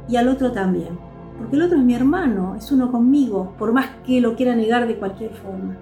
y 0.08 0.16
al 0.16 0.28
otro 0.28 0.50
también? 0.50 0.98
Porque 1.38 1.56
el 1.56 1.62
otro 1.62 1.78
es 1.78 1.84
mi 1.84 1.94
hermano, 1.94 2.56
es 2.56 2.70
uno 2.72 2.90
conmigo, 2.90 3.54
por 3.58 3.72
más 3.72 3.86
que 4.04 4.20
lo 4.20 4.34
quiera 4.34 4.54
negar 4.56 4.86
de 4.86 4.96
cualquier 4.96 5.32
forma. 5.32 5.76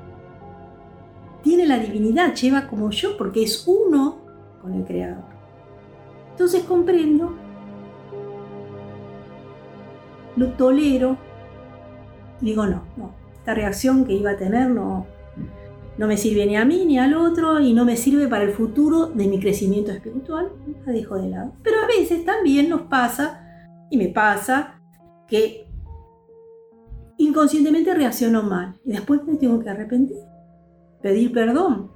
Tiene 1.43 1.67
la 1.67 1.79
divinidad, 1.79 2.35
lleva 2.35 2.67
como 2.67 2.91
yo, 2.91 3.17
porque 3.17 3.43
es 3.43 3.67
uno 3.67 4.19
con 4.61 4.75
el 4.75 4.85
Creador. 4.85 5.25
Entonces 6.33 6.63
comprendo, 6.65 7.33
lo 10.37 10.53
tolero, 10.53 11.17
digo 12.41 12.67
no, 12.67 12.83
no, 12.97 13.15
esta 13.35 13.55
reacción 13.55 14.05
que 14.05 14.15
iba 14.15 14.33
a 14.33 14.37
tener 14.37 14.71
no, 14.71 15.07
no 15.99 16.07
me 16.07 16.17
sirve 16.17 16.47
ni 16.47 16.57
a 16.57 16.65
mí 16.65 16.85
ni 16.87 16.99
al 16.99 17.15
otro 17.15 17.61
y 17.61 17.73
no 17.75 17.85
me 17.85 17.97
sirve 17.97 18.27
para 18.27 18.45
el 18.45 18.53
futuro 18.53 19.07
de 19.07 19.27
mi 19.27 19.39
crecimiento 19.39 19.93
espiritual, 19.93 20.51
la 20.87 20.93
dejo 20.93 21.17
de 21.17 21.29
lado. 21.29 21.53
Pero 21.63 21.77
a 21.81 21.87
veces 21.87 22.25
también 22.25 22.71
nos 22.71 22.83
pasa, 22.83 23.47
y 23.91 23.97
me 23.99 24.09
pasa, 24.09 24.81
que 25.29 25.69
inconscientemente 27.19 27.95
reacciono 27.95 28.43
mal 28.43 28.81
y 28.85 28.93
después 28.93 29.25
me 29.25 29.37
tengo 29.37 29.61
que 29.61 29.69
arrepentir, 29.69 30.19
pedir 31.03 31.33
perdón. 31.33 31.91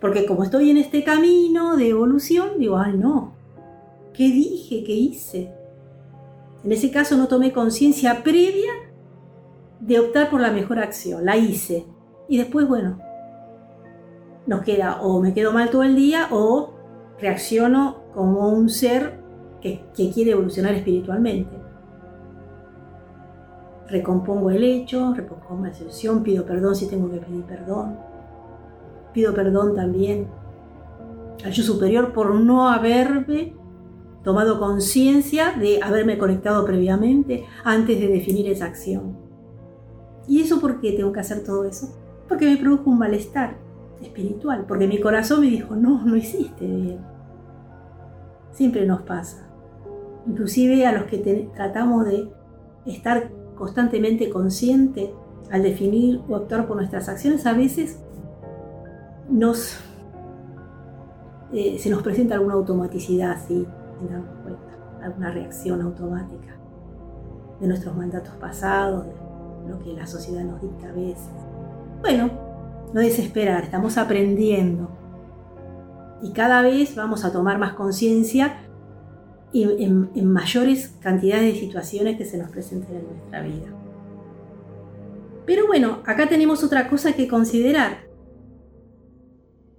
Porque 0.00 0.24
como 0.24 0.44
estoy 0.44 0.70
en 0.70 0.76
este 0.76 1.04
camino 1.04 1.76
de 1.76 1.88
evolución, 1.88 2.58
digo, 2.58 2.78
ay 2.78 2.96
no, 2.96 3.34
¿qué 4.14 4.24
dije? 4.24 4.84
¿Qué 4.84 4.92
hice? 4.92 5.52
En 6.64 6.70
ese 6.70 6.90
caso 6.92 7.16
no 7.16 7.26
tomé 7.26 7.52
conciencia 7.52 8.22
previa 8.22 8.70
de 9.82 10.00
optar 10.00 10.30
por 10.30 10.40
la 10.40 10.50
mejor 10.50 10.78
acción, 10.78 11.24
la 11.24 11.36
hice. 11.36 11.86
Y 12.28 12.38
después, 12.38 12.66
bueno, 12.66 12.98
nos 14.46 14.62
queda 14.62 15.02
o 15.02 15.20
me 15.20 15.34
quedo 15.34 15.52
mal 15.52 15.70
todo 15.70 15.82
el 15.82 15.94
día 15.94 16.28
o 16.30 16.74
reacciono 17.20 18.02
como 18.14 18.48
un 18.48 18.68
ser 18.68 19.20
que, 19.60 19.84
que 19.94 20.10
quiere 20.10 20.32
evolucionar 20.32 20.74
espiritualmente 20.74 21.62
recompongo 23.92 24.50
el 24.50 24.64
hecho, 24.64 25.12
recompongo 25.14 25.64
la 25.64 25.68
excepción, 25.68 26.22
pido 26.22 26.44
perdón 26.44 26.74
si 26.74 26.88
tengo 26.88 27.10
que 27.10 27.18
pedir 27.18 27.44
perdón. 27.44 27.96
Pido 29.12 29.34
perdón 29.34 29.74
también 29.74 30.26
al 31.44 31.52
yo 31.52 31.62
superior 31.62 32.12
por 32.12 32.34
no 32.34 32.68
haberme 32.68 33.54
tomado 34.24 34.58
conciencia 34.58 35.52
de 35.52 35.80
haberme 35.82 36.16
conectado 36.16 36.64
previamente 36.64 37.44
antes 37.64 38.00
de 38.00 38.08
definir 38.08 38.48
esa 38.48 38.66
acción. 38.66 39.21
¿Y 40.28 40.40
eso 40.40 40.60
por 40.60 40.80
qué 40.80 40.92
tengo 40.92 41.12
que 41.12 41.20
hacer 41.20 41.44
todo 41.44 41.64
eso? 41.64 41.94
Porque 42.28 42.46
me 42.46 42.56
produjo 42.56 42.90
un 42.90 42.98
malestar 42.98 43.56
espiritual, 44.00 44.64
porque 44.66 44.86
mi 44.86 45.00
corazón 45.00 45.40
me 45.40 45.48
dijo, 45.48 45.74
no, 45.76 46.04
no 46.04 46.16
hiciste 46.16 46.66
bien. 46.66 46.98
Siempre 48.52 48.86
nos 48.86 49.02
pasa. 49.02 49.48
Inclusive 50.26 50.86
a 50.86 50.92
los 50.92 51.04
que 51.04 51.18
tratamos 51.54 52.04
de 52.04 52.28
estar 52.86 53.30
constantemente 53.56 54.30
consciente 54.30 55.12
al 55.50 55.62
definir 55.62 56.20
o 56.28 56.36
actuar 56.36 56.66
por 56.66 56.76
nuestras 56.76 57.08
acciones, 57.08 57.46
a 57.46 57.52
veces 57.52 57.98
nos, 59.28 59.76
eh, 61.52 61.78
se 61.78 61.90
nos 61.90 62.02
presenta 62.02 62.34
alguna 62.34 62.54
automaticidad 62.54 63.32
así, 63.32 63.66
alguna 65.02 65.30
reacción 65.30 65.82
automática 65.82 66.56
de 67.60 67.68
nuestros 67.68 67.96
mandatos 67.96 68.34
pasados, 68.36 69.06
lo 69.66 69.78
que 69.78 69.92
la 69.92 70.06
sociedad 70.06 70.44
nos 70.44 70.60
dicta 70.60 70.88
a 70.88 70.92
veces. 70.92 71.30
Bueno, 72.00 72.30
no 72.92 73.00
desesperar, 73.00 73.64
estamos 73.64 73.96
aprendiendo 73.98 74.90
y 76.22 76.32
cada 76.32 76.62
vez 76.62 76.94
vamos 76.94 77.24
a 77.24 77.32
tomar 77.32 77.58
más 77.58 77.74
conciencia 77.74 78.60
y 79.52 79.64
en, 79.84 80.32
mayores 80.32 80.96
cantidades 81.00 81.52
de 81.52 81.60
situaciones 81.60 82.16
que 82.16 82.24
se 82.24 82.38
nos 82.38 82.50
presenten 82.50 82.96
en 82.96 83.06
nuestra 83.06 83.42
vida. 83.42 83.66
Pero 85.44 85.66
bueno, 85.66 85.98
acá 86.06 86.28
tenemos 86.28 86.62
otra 86.64 86.88
cosa 86.88 87.12
que 87.12 87.28
considerar. 87.28 88.06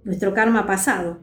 Nuestro 0.04 0.34
karma 0.34 0.66
pasado. 0.66 1.18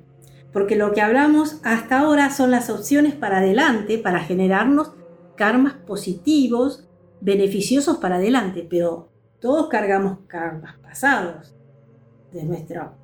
Porque 0.51 0.75
lo 0.75 0.91
que 0.91 1.01
hablamos 1.01 1.61
hasta 1.63 1.99
ahora 1.99 2.29
son 2.29 2.51
las 2.51 2.69
opciones 2.69 3.13
para 3.13 3.37
adelante, 3.37 3.97
para 3.99 4.19
generarnos 4.19 4.91
karmas 5.37 5.73
positivos, 5.73 6.89
beneficiosos 7.21 7.97
para 7.97 8.17
adelante. 8.17 8.67
Pero 8.69 9.09
todos 9.39 9.69
cargamos 9.69 10.19
karmas 10.27 10.77
pasados 10.79 11.55
de 12.31 12.43
nuestra, 12.43 12.95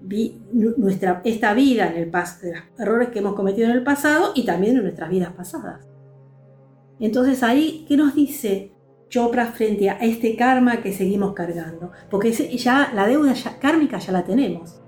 esta 1.23 1.53
vida, 1.53 1.87
en 1.87 1.97
el 1.97 2.11
de 2.11 2.53
los 2.53 2.63
errores 2.79 3.09
que 3.09 3.19
hemos 3.19 3.35
cometido 3.35 3.69
en 3.69 3.73
el 3.73 3.83
pasado 3.83 4.31
y 4.35 4.45
también 4.45 4.77
en 4.77 4.83
nuestras 4.83 5.09
vidas 5.09 5.33
pasadas. 5.33 5.87
Entonces 6.99 7.43
ahí, 7.43 7.85
¿qué 7.87 7.97
nos 7.97 8.15
dice 8.15 8.71
Chopra 9.09 9.47
frente 9.47 9.89
a 9.89 9.99
este 9.99 10.35
karma 10.35 10.81
que 10.81 10.93
seguimos 10.93 11.33
cargando? 11.33 11.91
Porque 12.09 12.31
ya 12.31 12.91
la 12.93 13.05
deuda 13.07 13.33
kármica 13.59 13.99
ya 13.99 14.11
la 14.11 14.23
tenemos. 14.23 14.81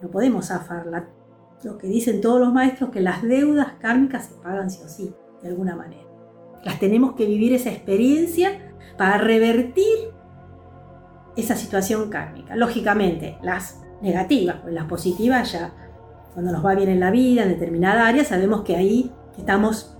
No 0.00 0.10
podemos 0.10 0.48
zafarla. 0.48 1.08
Lo 1.64 1.78
que 1.78 1.86
dicen 1.86 2.20
todos 2.20 2.40
los 2.40 2.52
maestros 2.52 2.90
que 2.90 3.00
las 3.00 3.22
deudas 3.22 3.74
kármicas 3.80 4.26
se 4.26 4.34
pagan 4.34 4.70
sí 4.70 4.80
o 4.84 4.88
sí, 4.88 5.14
de 5.42 5.48
alguna 5.48 5.76
manera. 5.76 6.01
Las 6.64 6.78
tenemos 6.78 7.14
que 7.14 7.26
vivir 7.26 7.52
esa 7.52 7.70
experiencia 7.70 8.72
para 8.96 9.18
revertir 9.18 10.12
esa 11.36 11.56
situación 11.56 12.10
kármica. 12.10 12.56
Lógicamente, 12.56 13.38
las 13.42 13.82
negativas, 14.00 14.56
pues 14.62 14.74
las 14.74 14.84
positivas 14.84 15.52
ya, 15.52 15.72
cuando 16.34 16.52
nos 16.52 16.64
va 16.64 16.74
bien 16.74 16.88
en 16.88 17.00
la 17.00 17.10
vida, 17.10 17.42
en 17.42 17.48
determinada 17.48 18.06
área, 18.06 18.24
sabemos 18.24 18.62
que 18.62 18.76
ahí 18.76 19.12
estamos 19.38 19.96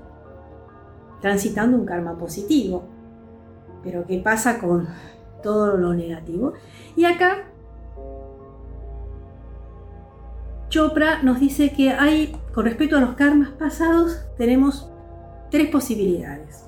transitando 1.20 1.76
un 1.76 1.86
karma 1.86 2.18
positivo. 2.18 2.84
Pero 3.82 4.06
¿qué 4.06 4.18
pasa 4.18 4.58
con 4.58 4.88
todo 5.42 5.76
lo 5.76 5.94
negativo? 5.94 6.52
Y 6.96 7.04
acá 7.04 7.48
Chopra 10.68 11.22
nos 11.22 11.38
dice 11.38 11.72
que 11.72 11.90
hay, 11.90 12.34
con 12.54 12.64
respecto 12.64 12.96
a 12.96 13.00
los 13.00 13.14
karmas 13.14 13.50
pasados, 13.50 14.24
tenemos 14.38 14.91
tres 15.52 15.68
posibilidades. 15.68 16.66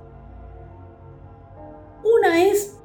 Una 2.05 2.45
es 2.45 2.79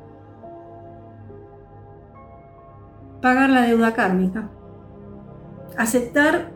pagar 3.22 3.50
la 3.50 3.64
deuda 3.64 3.94
kármica, 3.94 4.50
aceptar 5.78 6.52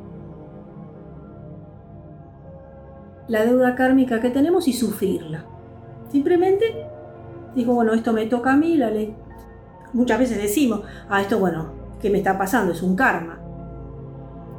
la 3.28 3.44
deuda 3.44 3.76
kármica 3.76 4.22
que 4.22 4.30
tenemos 4.30 4.70
y 4.70 4.74
sufrirla. 4.74 5.44
Simplemente 6.10 6.88
digo, 7.54 7.74
bueno, 7.74 7.94
esto 7.94 8.14
me 8.14 8.26
toca 8.28 8.54
a 8.54 8.58
mí, 8.58 8.78
la 8.78 8.90
ley. 8.90 9.14
Muchas 9.92 10.20
veces 10.20 10.38
decimos, 10.42 10.84
ah, 11.10 11.22
esto, 11.22 11.38
bueno, 11.38 11.74
¿qué 12.02 12.10
me 12.10 12.20
está 12.20 12.38
pasando? 12.38 12.72
Es 12.72 12.82
un 12.82 12.96
karma. 12.96 13.40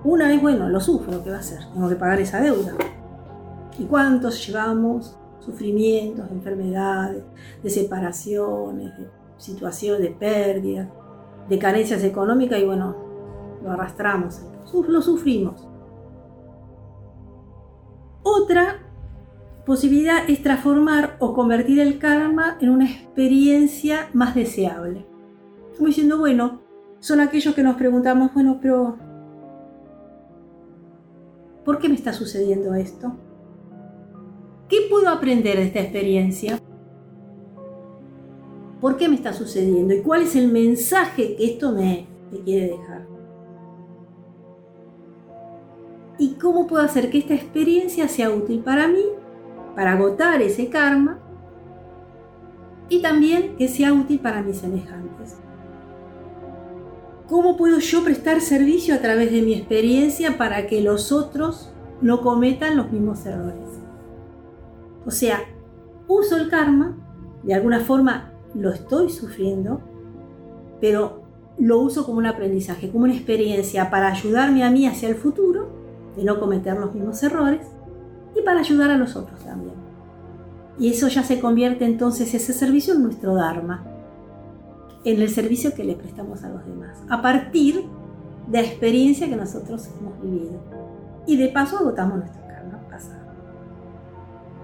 Una 0.05 0.29
vez, 0.29 0.43
bueno, 0.43 0.69
lo 0.69 0.79
sufro, 0.79 1.25
¿qué 1.25 1.31
va 1.31 1.37
a 1.37 1.41
hacer? 1.41 1.61
Tengo 1.73 1.89
que 1.89 1.97
pagar 1.97 2.21
esa 2.21 2.41
deuda. 2.43 2.75
¿Y 3.79 3.85
cuántos 3.85 4.47
llevamos 4.47 5.17
sufrimientos, 5.41 6.31
enfermedades, 6.31 7.25
de 7.63 7.71
separaciones, 7.71 8.97
de 8.99 9.09
situaciones 9.39 10.01
de 10.01 10.11
pérdida? 10.11 10.91
de 11.49 11.59
carencias 11.59 12.03
económicas 12.05 12.59
y 12.61 12.65
bueno, 12.65 12.97
lo 13.63 13.71
arrastramos, 13.71 14.41
lo 14.89 15.03
sufrimos. 15.03 15.67
Otra 18.23 18.79
posibilidad 19.67 20.29
es 20.29 20.43
transformar 20.43 21.17
o 21.21 21.35
convertir 21.35 21.81
el 21.81 21.99
karma 21.99 22.57
en 22.61 22.71
una 22.71 22.87
experiencia 22.87 24.09
más 24.13 24.35
deseable. 24.35 25.07
Como 25.77 25.89
diciendo, 25.89 26.19
bueno, 26.19 26.61
son 27.01 27.21
aquellos 27.21 27.55
que 27.55 27.63
nos 27.63 27.77
preguntamos, 27.77 28.33
bueno, 28.33 28.59
pero 28.61 28.97
¿por 31.65 31.79
qué 31.79 31.89
me 31.89 31.95
está 31.95 32.13
sucediendo 32.13 32.75
esto? 32.75 33.13
¿Qué 34.95 35.01
puedo 35.01 35.13
aprender 35.13 35.57
de 35.57 35.65
esta 35.65 35.81
experiencia? 35.81 36.61
¿Por 38.81 38.97
qué 38.97 39.09
me 39.09 39.17
está 39.17 39.33
sucediendo? 39.33 39.93
¿Y 39.93 40.03
cuál 40.03 40.23
es 40.23 40.37
el 40.37 40.53
mensaje 40.53 41.35
que 41.35 41.47
esto 41.47 41.73
me, 41.73 42.07
quiere 42.45 42.69
dejar? 42.69 43.05
¿Y 46.17 46.35
cómo 46.35 46.69
puedo 46.69 46.85
hacer 46.85 47.11
que 47.11 47.19
esta 47.19 47.35
experiencia 47.35 48.07
sea 48.07 48.31
útil 48.31 48.61
para 48.61 48.87
mí, 48.87 49.03
para 49.75 49.95
agotar 49.95 50.41
ese 50.41 50.69
karma? 50.69 51.19
Y 52.89 53.03
también 53.03 53.57
que 53.57 53.67
sea 53.67 53.93
útil 53.93 54.21
para 54.21 54.43
mis 54.43 54.59
semejantes. 54.59 55.39
¿Cómo 57.29 57.57
puedo 57.57 57.81
yo 57.81 58.05
prestar 58.05 58.41
servicio 58.41 58.95
a 58.95 58.99
través 58.99 59.33
de 59.33 59.43
mi 59.43 59.55
experiencia 59.55 60.39
para 60.39 60.69
que 60.69 60.83
los 60.83 61.11
otros 61.11 61.73
no 62.01 62.21
cometan 62.21 62.77
los 62.77 62.93
mismos 62.93 63.27
errores? 63.27 63.64
O 65.07 65.11
sea, 65.11 65.41
uso 66.09 66.37
el 66.37 66.49
karma, 66.49 66.97
de 67.43 67.55
alguna 67.55 67.81
forma 67.81 68.33
lo 68.55 68.71
estoy 68.71 69.11
sufriendo, 69.11 69.81
pero 70.81 71.23
lo 71.59 71.79
uso 71.81 72.05
como 72.05 72.19
un 72.19 72.27
aprendizaje, 72.27 72.91
como 72.91 73.05
una 73.05 73.15
experiencia 73.15 73.91
para 73.91 74.09
ayudarme 74.09 74.65
a 74.65 74.71
mí 74.71 74.87
hacia 74.87 75.09
el 75.09 75.15
futuro, 75.15 75.69
de 76.17 76.25
no 76.25 76.41
cometer 76.41 76.79
los 76.79 76.95
mismos 76.95 77.23
errores, 77.23 77.67
y 78.37 78.43
para 78.43 78.61
ayudar 78.61 78.91
a 78.91 78.97
los 78.97 79.17
otros 79.17 79.41
también. 79.45 79.75
Y 80.79 80.91
eso 80.91 81.09
ya 81.09 81.23
se 81.23 81.41
convierte 81.41 81.85
entonces 81.85 82.35
ese 82.35 82.53
servicio 82.53 82.95
en 82.95 83.03
nuestro 83.05 83.35
Dharma, 83.35 83.85
en 85.05 85.21
el 85.21 85.29
servicio 85.29 85.75
que 85.75 85.85
le 85.85 85.95
prestamos 85.95 86.43
a 86.43 86.49
los 86.49 86.67
demás, 86.67 86.99
a 87.09 87.23
partir 87.23 87.85
de 88.49 88.63
la 88.63 88.67
experiencia 88.67 89.29
que 89.29 89.37
nosotros 89.37 89.89
hemos 90.01 90.21
vivido. 90.21 90.61
Y 91.27 91.37
de 91.37 91.49
paso 91.49 91.79
agotamos 91.79 92.19
nuestro. 92.19 92.44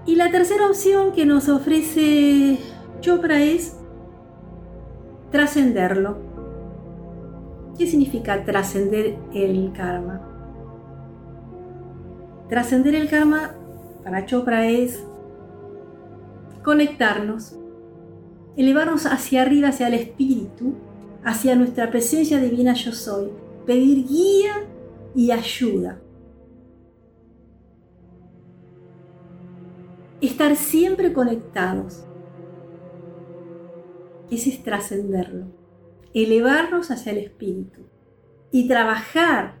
Y 0.05 0.15
la 0.15 0.31
tercera 0.31 0.67
opción 0.67 1.13
que 1.13 1.25
nos 1.25 1.47
ofrece 1.49 2.59
Chopra 3.01 3.41
es 3.41 3.77
trascenderlo. 5.31 6.17
¿Qué 7.77 7.87
significa 7.87 8.43
trascender 8.43 9.17
el 9.33 9.71
karma? 9.73 10.21
Trascender 12.49 12.95
el 12.95 13.09
karma 13.09 13.55
para 14.03 14.25
Chopra 14.25 14.67
es 14.67 15.03
conectarnos 16.63 17.57
elevarnos 18.57 19.05
hacia 19.05 19.41
arriba, 19.41 19.69
hacia 19.69 19.87
el 19.87 19.95
espíritu, 19.95 20.73
hacia 21.23 21.55
nuestra 21.55 21.89
presencia 21.89 22.39
divina 22.39 22.73
yo 22.73 22.91
soy, 22.91 23.29
pedir 23.65 24.07
guía 24.07 24.53
y 25.15 25.31
ayuda. 25.31 25.99
Estar 30.21 30.55
siempre 30.55 31.13
conectados. 31.13 32.05
Ese 34.29 34.51
es 34.51 34.63
trascenderlo. 34.63 35.47
Elevarnos 36.13 36.91
hacia 36.91 37.11
el 37.11 37.17
espíritu 37.19 37.81
y 38.51 38.67
trabajar 38.67 39.55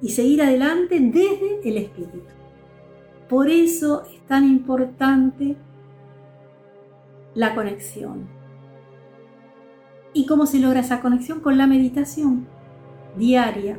y 0.00 0.10
seguir 0.10 0.42
adelante 0.42 0.98
desde 0.98 1.60
el 1.68 1.76
espíritu. 1.76 2.24
Por 3.28 3.50
eso 3.50 4.04
es 4.04 4.20
tan 4.26 4.44
importante 4.44 5.56
la 7.34 7.54
conexión. 7.54 8.28
¿Y 10.14 10.26
cómo 10.26 10.46
se 10.46 10.58
logra 10.58 10.80
esa 10.80 11.00
conexión? 11.00 11.40
Con 11.40 11.56
la 11.56 11.66
meditación 11.66 12.46
diaria. 13.16 13.78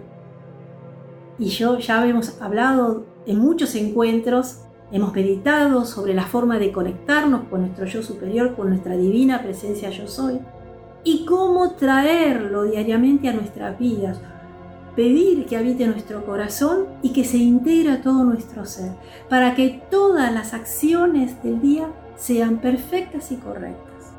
Y 1.37 1.47
yo 1.47 1.79
ya 1.79 2.01
habíamos 2.01 2.41
hablado 2.41 3.05
en 3.25 3.39
muchos 3.39 3.75
encuentros, 3.75 4.62
hemos 4.93 5.11
meditado 5.11 5.85
sobre 5.85 6.13
la 6.13 6.27
forma 6.27 6.59
de 6.59 6.71
conectarnos 6.71 7.45
con 7.49 7.61
nuestro 7.61 7.85
yo 7.85 8.03
superior, 8.03 8.55
con 8.55 8.69
nuestra 8.69 8.95
divina 8.95 9.41
presencia 9.41 9.89
yo 9.89 10.07
soy, 10.07 10.39
y 11.03 11.25
cómo 11.25 11.71
traerlo 11.71 12.63
diariamente 12.63 13.27
a 13.27 13.33
nuestras 13.33 13.77
vidas. 13.77 14.21
Pedir 14.95 15.47
que 15.47 15.57
habite 15.57 15.87
nuestro 15.87 16.23
corazón 16.23 16.85
y 17.01 17.11
que 17.11 17.25
se 17.25 17.37
integre 17.37 17.93
a 17.93 18.01
todo 18.03 18.23
nuestro 18.23 18.65
ser, 18.65 18.91
para 19.29 19.55
que 19.55 19.81
todas 19.89 20.31
las 20.31 20.53
acciones 20.53 21.41
del 21.41 21.59
día 21.59 21.87
sean 22.15 22.59
perfectas 22.59 23.31
y 23.31 23.37
correctas. 23.37 24.13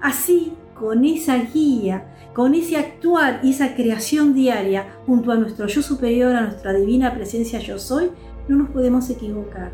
Así, 0.00 0.54
con 0.74 1.04
esa 1.04 1.36
guía, 1.36 2.06
con 2.34 2.54
ese 2.54 2.78
actuar 2.78 3.40
y 3.42 3.50
esa 3.50 3.74
creación 3.74 4.32
diaria 4.32 4.86
junto 5.04 5.32
a 5.32 5.36
nuestro 5.36 5.66
yo 5.66 5.82
superior, 5.82 6.34
a 6.34 6.42
nuestra 6.42 6.72
divina 6.72 7.12
presencia 7.14 7.58
yo 7.60 7.78
soy, 7.78 8.10
no 8.48 8.56
nos 8.56 8.70
podemos 8.70 9.08
equivocar, 9.10 9.70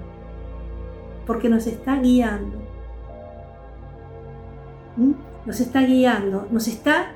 porque 1.27 1.49
nos 1.49 1.67
está 1.67 1.97
guiando. 1.97 2.59
¿Mm? 4.97 5.13
Nos 5.47 5.61
está 5.61 5.81
guiando, 5.83 6.47
nos 6.51 6.69
está 6.69 7.13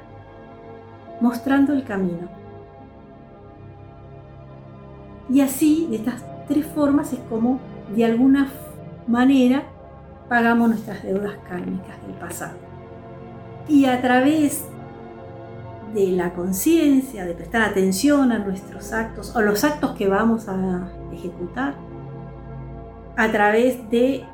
mostrando 1.20 1.72
el 1.72 1.84
camino. 1.84 2.28
Y 5.28 5.40
así, 5.40 5.86
de 5.90 5.96
estas 5.96 6.24
tres 6.48 6.66
formas, 6.66 7.12
es 7.12 7.20
como 7.28 7.60
de 7.94 8.04
alguna 8.04 8.48
manera 9.06 9.64
pagamos 10.28 10.68
nuestras 10.68 11.02
deudas 11.02 11.36
kármicas 11.48 12.00
del 12.06 12.16
pasado. 12.16 12.56
Y 13.68 13.86
a 13.86 14.00
través 14.00 14.64
de 15.94 16.08
la 16.08 16.34
conciencia, 16.34 17.24
de 17.24 17.34
prestar 17.34 17.62
atención 17.62 18.32
a 18.32 18.38
nuestros 18.38 18.92
actos 18.92 19.34
o 19.34 19.40
los 19.40 19.64
actos 19.64 19.92
que 19.92 20.08
vamos 20.08 20.48
a 20.48 20.56
ejecutar, 21.16 21.74
a 23.16 23.30
través 23.32 23.90
de 23.90 24.24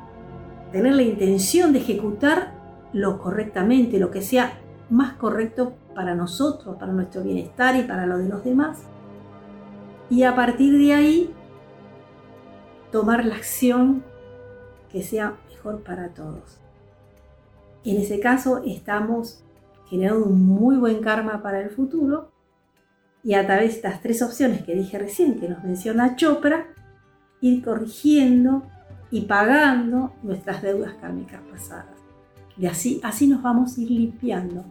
tener 0.71 0.93
la 0.93 1.03
intención 1.03 1.73
de 1.73 1.79
ejecutar 1.79 2.53
lo 2.93 3.19
correctamente, 3.19 3.99
lo 3.99 4.11
que 4.11 4.21
sea 4.21 4.59
más 4.89 5.13
correcto 5.13 5.73
para 5.95 6.15
nosotros, 6.15 6.75
para 6.77 6.93
nuestro 6.93 7.23
bienestar 7.23 7.75
y 7.75 7.83
para 7.83 8.05
lo 8.05 8.17
de 8.17 8.29
los 8.29 8.43
demás. 8.43 8.83
Y 10.09 10.23
a 10.23 10.35
partir 10.35 10.77
de 10.77 10.93
ahí, 10.93 11.33
tomar 12.91 13.25
la 13.25 13.35
acción 13.35 14.03
que 14.91 15.01
sea 15.01 15.37
para 15.85 16.09
todos. 16.09 16.59
En 17.85 17.97
ese 17.97 18.19
caso 18.19 18.61
estamos 18.65 19.43
generando 19.87 20.25
un 20.25 20.45
muy 20.45 20.75
buen 20.77 21.01
karma 21.01 21.41
para 21.41 21.61
el 21.61 21.69
futuro 21.69 22.32
y 23.23 23.35
a 23.35 23.45
través 23.45 23.69
de 23.69 23.75
estas 23.75 24.01
tres 24.01 24.21
opciones 24.21 24.63
que 24.63 24.75
dije 24.75 24.99
recién, 24.99 25.39
que 25.39 25.47
nos 25.47 25.63
menciona 25.63 26.15
Chopra, 26.15 26.67
ir 27.41 27.63
corrigiendo 27.63 28.63
y 29.11 29.21
pagando 29.21 30.13
nuestras 30.23 30.61
deudas 30.61 30.93
kármicas 30.95 31.41
pasadas. 31.49 31.95
Y 32.57 32.67
así, 32.67 32.99
así 33.03 33.27
nos 33.27 33.41
vamos 33.41 33.77
a 33.77 33.81
ir 33.81 33.89
limpiando. 33.89 34.65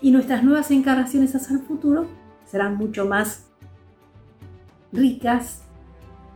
Y 0.00 0.10
nuestras 0.10 0.42
nuevas 0.42 0.70
encarnaciones 0.70 1.34
hacia 1.34 1.56
el 1.56 1.62
futuro 1.62 2.06
serán 2.46 2.76
mucho 2.76 3.06
más 3.06 3.46
ricas, 4.92 5.62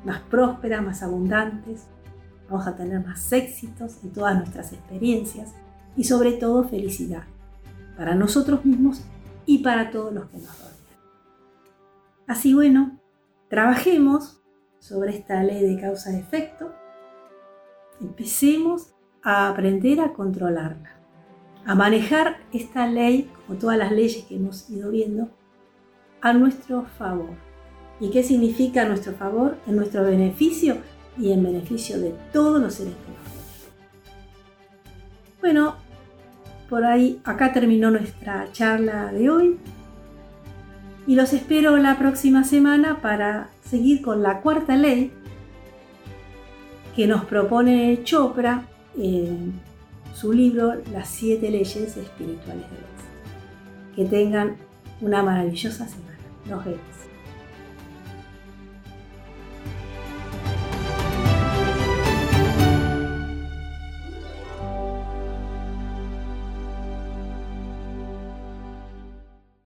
más 0.04 0.20
prósperas, 0.20 0.82
más 0.82 1.02
abundantes, 1.02 1.86
vamos 2.48 2.66
a 2.66 2.76
tener 2.76 3.04
más 3.04 3.32
éxitos 3.32 3.98
en 4.02 4.10
todas 4.10 4.36
nuestras 4.36 4.72
experiencias 4.72 5.54
y 5.96 6.04
sobre 6.04 6.32
todo 6.32 6.64
felicidad 6.64 7.24
para 7.96 8.14
nosotros 8.14 8.64
mismos 8.64 9.02
y 9.46 9.58
para 9.58 9.90
todos 9.90 10.12
los 10.12 10.26
que 10.26 10.38
nos 10.38 10.58
rodean. 10.58 10.71
Así 12.26 12.54
bueno, 12.54 13.00
trabajemos 13.48 14.40
sobre 14.78 15.16
esta 15.16 15.42
ley 15.42 15.62
de 15.62 15.80
causa-efecto, 15.80 16.72
empecemos 18.00 18.94
a 19.22 19.48
aprender 19.48 20.00
a 20.00 20.12
controlarla, 20.12 20.96
a 21.64 21.74
manejar 21.74 22.38
esta 22.52 22.86
ley, 22.86 23.30
como 23.46 23.58
todas 23.58 23.78
las 23.78 23.92
leyes 23.92 24.24
que 24.24 24.36
hemos 24.36 24.68
ido 24.70 24.90
viendo, 24.90 25.30
a 26.20 26.32
nuestro 26.32 26.84
favor. 26.98 27.34
¿Y 28.00 28.10
qué 28.10 28.22
significa 28.22 28.82
a 28.82 28.88
nuestro 28.88 29.12
favor? 29.12 29.56
En 29.66 29.76
nuestro 29.76 30.02
beneficio 30.02 30.78
y 31.18 31.32
en 31.32 31.42
beneficio 31.42 32.00
de 32.00 32.14
todos 32.32 32.60
los 32.60 32.74
seres 32.74 32.94
vivos. 33.06 33.22
Bueno, 35.40 35.76
por 36.68 36.84
ahí 36.84 37.20
acá 37.24 37.52
terminó 37.52 37.90
nuestra 37.90 38.50
charla 38.52 39.12
de 39.12 39.28
hoy 39.28 39.58
y 41.06 41.14
los 41.14 41.32
espero 41.32 41.76
la 41.78 41.98
próxima 41.98 42.44
semana 42.44 43.00
para 43.00 43.48
seguir 43.64 44.02
con 44.02 44.22
la 44.22 44.40
cuarta 44.40 44.76
ley 44.76 45.12
que 46.94 47.06
nos 47.06 47.24
propone 47.24 48.00
Chopra 48.04 48.64
en 48.96 49.52
su 50.14 50.32
libro 50.32 50.74
Las 50.92 51.08
siete 51.08 51.50
leyes 51.50 51.96
espirituales 51.96 52.64
de 52.70 52.76
Dios. 52.76 53.96
Que 53.96 54.04
tengan 54.04 54.56
una 55.00 55.22
maravillosa 55.22 55.88
semana. 55.88 56.18
Nos 56.48 56.64
vemos. 56.64 57.01